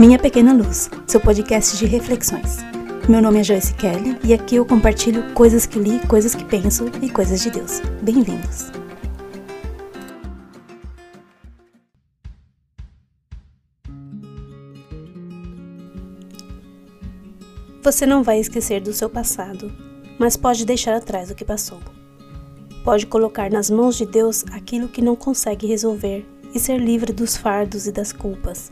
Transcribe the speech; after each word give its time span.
Minha 0.00 0.18
Pequena 0.18 0.54
Luz, 0.54 0.88
seu 1.06 1.20
podcast 1.20 1.76
de 1.76 1.84
reflexões. 1.84 2.56
Meu 3.06 3.20
nome 3.20 3.40
é 3.40 3.44
Joyce 3.44 3.74
Kelly 3.74 4.18
e 4.24 4.32
aqui 4.32 4.56
eu 4.56 4.64
compartilho 4.64 5.34
coisas 5.34 5.66
que 5.66 5.78
li, 5.78 6.00
coisas 6.06 6.34
que 6.34 6.42
penso 6.42 6.86
e 7.02 7.10
coisas 7.10 7.42
de 7.42 7.50
Deus. 7.50 7.82
Bem-vindos! 8.00 8.72
Você 17.82 18.06
não 18.06 18.22
vai 18.22 18.40
esquecer 18.40 18.80
do 18.80 18.94
seu 18.94 19.10
passado, 19.10 19.70
mas 20.18 20.34
pode 20.34 20.64
deixar 20.64 20.96
atrás 20.96 21.30
o 21.30 21.34
que 21.34 21.44
passou. 21.44 21.78
Pode 22.82 23.06
colocar 23.06 23.50
nas 23.50 23.68
mãos 23.68 23.98
de 23.98 24.06
Deus 24.06 24.46
aquilo 24.50 24.88
que 24.88 25.02
não 25.02 25.14
consegue 25.14 25.66
resolver 25.66 26.26
e 26.54 26.58
ser 26.58 26.78
livre 26.78 27.12
dos 27.12 27.36
fardos 27.36 27.86
e 27.86 27.92
das 27.92 28.14
culpas. 28.14 28.70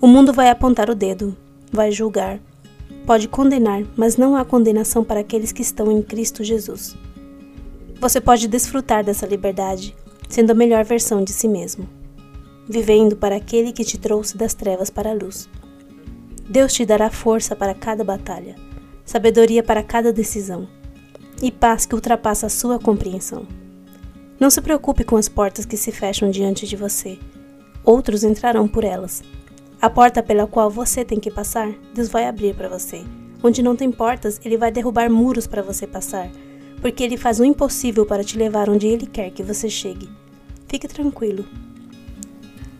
O 0.00 0.06
mundo 0.06 0.32
vai 0.32 0.50
apontar 0.50 0.90
o 0.90 0.94
dedo, 0.94 1.34
vai 1.72 1.90
julgar, 1.90 2.38
pode 3.06 3.28
condenar, 3.28 3.82
mas 3.96 4.16
não 4.18 4.36
há 4.36 4.44
condenação 4.44 5.02
para 5.02 5.20
aqueles 5.20 5.52
que 5.52 5.62
estão 5.62 5.90
em 5.90 6.02
Cristo 6.02 6.44
Jesus. 6.44 6.94
Você 7.98 8.20
pode 8.20 8.46
desfrutar 8.46 9.02
dessa 9.02 9.26
liberdade, 9.26 9.96
sendo 10.28 10.50
a 10.50 10.54
melhor 10.54 10.84
versão 10.84 11.24
de 11.24 11.32
si 11.32 11.48
mesmo, 11.48 11.88
vivendo 12.68 13.16
para 13.16 13.36
aquele 13.36 13.72
que 13.72 13.84
te 13.84 13.96
trouxe 13.96 14.36
das 14.36 14.52
trevas 14.52 14.90
para 14.90 15.10
a 15.10 15.14
luz. 15.14 15.48
Deus 16.48 16.74
te 16.74 16.84
dará 16.84 17.10
força 17.10 17.56
para 17.56 17.74
cada 17.74 18.04
batalha, 18.04 18.54
sabedoria 19.04 19.62
para 19.62 19.82
cada 19.82 20.12
decisão 20.12 20.68
e 21.42 21.50
paz 21.50 21.86
que 21.86 21.94
ultrapassa 21.94 22.46
a 22.46 22.50
sua 22.50 22.78
compreensão. 22.78 23.46
Não 24.38 24.50
se 24.50 24.60
preocupe 24.60 25.04
com 25.04 25.16
as 25.16 25.28
portas 25.28 25.64
que 25.64 25.76
se 25.76 25.90
fecham 25.90 26.30
diante 26.30 26.66
de 26.66 26.76
você. 26.76 27.18
Outros 27.82 28.24
entrarão 28.24 28.68
por 28.68 28.84
elas. 28.84 29.22
A 29.80 29.90
porta 29.90 30.22
pela 30.22 30.46
qual 30.46 30.70
você 30.70 31.04
tem 31.04 31.20
que 31.20 31.30
passar, 31.30 31.70
Deus 31.92 32.08
vai 32.08 32.26
abrir 32.26 32.54
para 32.54 32.68
você. 32.68 33.04
Onde 33.42 33.62
não 33.62 33.76
tem 33.76 33.90
portas, 33.90 34.40
Ele 34.44 34.56
vai 34.56 34.72
derrubar 34.72 35.10
muros 35.10 35.46
para 35.46 35.62
você 35.62 35.86
passar, 35.86 36.30
porque 36.80 37.04
Ele 37.04 37.18
faz 37.18 37.38
o 37.40 37.44
impossível 37.44 38.06
para 38.06 38.24
te 38.24 38.38
levar 38.38 38.70
onde 38.70 38.86
Ele 38.86 39.06
quer 39.06 39.30
que 39.30 39.42
você 39.42 39.68
chegue. 39.68 40.08
Fique 40.66 40.88
tranquilo. 40.88 41.44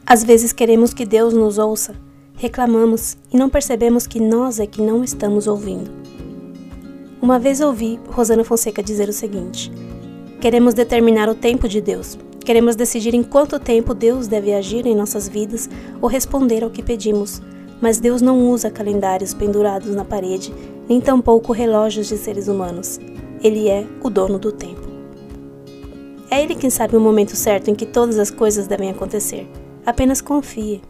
Às 0.07 0.25
vezes 0.25 0.53
queremos 0.53 0.95
que 0.95 1.05
Deus 1.05 1.35
nos 1.35 1.59
ouça, 1.59 1.95
reclamamos 2.35 3.17
e 3.33 3.37
não 3.37 3.51
percebemos 3.51 4.07
que 4.07 4.19
nós 4.19 4.59
é 4.59 4.67
que 4.67 4.81
não 4.81 5.05
estamos 5.05 5.47
ouvindo. 5.47 5.91
Uma 7.20 7.39
vez 7.39 7.61
ouvi 7.61 8.01
Rosana 8.09 8.45
Fonseca 8.45 8.83
dizer 8.83 9.09
o 9.09 9.13
seguinte: 9.13 9.70
Queremos 10.41 10.75
determinar 10.75 11.29
o 11.29 11.35
tempo 11.35 11.69
de 11.69 11.81
Deus. 11.81 12.17
Queremos 12.47 12.77
decidir 12.77 13.12
em 13.12 13.25
quanto 13.25 13.58
tempo 13.58 13.92
Deus 13.92 14.28
deve 14.28 14.55
agir 14.55 14.86
em 14.86 14.94
nossas 14.94 15.28
vidas 15.28 15.69
ou 16.00 16.08
responder 16.08 16.62
ao 16.62 16.70
que 16.70 16.80
pedimos. 16.80 17.42
Mas 17.80 17.98
Deus 17.98 18.22
não 18.22 18.48
usa 18.48 18.70
calendários 18.70 19.34
pendurados 19.34 19.92
na 19.97 20.05
parede, 20.05 20.55
nem 20.89 21.00
tampouco 21.00 21.52
relógios 21.52 22.06
de 22.06 22.17
seres 22.17 22.47
humanos. 22.47 23.00
Ele 23.42 23.69
é 23.69 23.84
o 24.00 24.08
dono 24.08 24.39
do 24.39 24.52
tempo. 24.52 24.89
É 26.30 26.41
Ele 26.41 26.55
quem 26.55 26.70
sabe 26.70 26.97
o 26.97 27.00
momento 27.00 27.34
certo 27.34 27.69
em 27.69 27.74
que 27.74 27.84
todas 27.84 28.17
as 28.17 28.30
coisas 28.30 28.69
devem 28.69 28.91
acontecer. 28.91 29.48
Apenas 29.84 30.20
confie. 30.20 30.80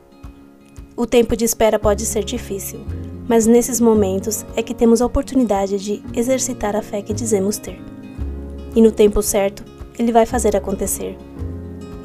O 0.94 1.06
tempo 1.06 1.34
de 1.34 1.46
espera 1.46 1.78
pode 1.78 2.04
ser 2.04 2.22
difícil, 2.22 2.80
mas 3.27 3.46
nesses 3.46 3.80
momentos 3.80 4.44
é 4.54 4.62
que 4.62 4.74
temos 4.74 5.00
a 5.00 5.06
oportunidade 5.06 5.78
de 5.78 6.02
exercitar 6.14 6.77
a 6.77 6.82
fé 6.82 7.00
que 7.00 7.14
dizemos 7.14 7.56
ter. 7.56 7.80
E 8.74 8.82
no 8.82 8.92
tempo 8.92 9.22
certo, 9.22 9.64
Ele 9.98 10.12
vai 10.12 10.27
fazer 10.27 10.54
acontecer. 10.54 11.16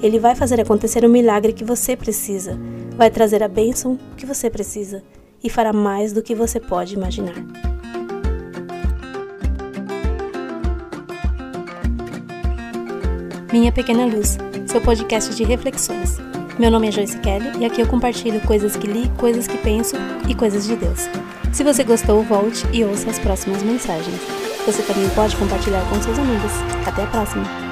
Ele 0.02 0.18
vai 0.18 0.34
fazer 0.36 0.60
acontecer 0.60 1.06
o 1.06 1.10
milagre 1.10 1.54
que 1.54 1.64
você 1.64 1.96
precisa, 1.96 2.58
vai 2.98 3.12
trazer 3.12 3.44
a 3.44 3.48
bênção 3.48 4.00
que 4.18 4.26
você 4.26 4.50
precisa 4.50 5.04
e 5.44 5.50
fará 5.50 5.72
mais 5.72 6.12
do 6.12 6.24
que 6.24 6.34
você 6.34 6.60
pode 6.60 6.96
imaginar. 6.96 7.36
Minha 13.54 13.72
Pequena 13.72 14.06
Luz, 14.06 14.38
seu 14.66 14.82
podcast 14.82 15.36
de 15.36 15.44
reflexões. 15.44 16.18
Meu 16.58 16.72
nome 16.72 16.88
é 16.88 16.92
Joyce 16.92 17.20
Kelly 17.20 17.60
e 17.60 17.66
aqui 17.66 17.82
eu 17.82 17.88
compartilho 17.88 18.42
coisas 18.42 18.76
que 18.76 18.88
li, 18.88 19.08
coisas 19.20 19.46
que 19.46 19.58
penso 19.58 19.96
e 20.28 20.34
coisas 20.34 20.66
de 20.66 20.76
Deus. 20.76 21.02
Se 21.54 21.64
você 21.64 21.84
gostou, 21.84 22.24
volte 22.24 22.66
e 22.74 22.84
ouça 22.84 23.10
as 23.10 23.20
próximas 23.20 23.62
mensagens. 23.62 24.20
Você 24.66 24.82
também 24.82 25.10
pode 25.10 25.36
compartilhar 25.36 25.88
com 25.90 26.02
seus 26.02 26.18
amigos. 26.18 26.52
Até 26.88 27.04
a 27.04 27.08
próxima! 27.08 27.71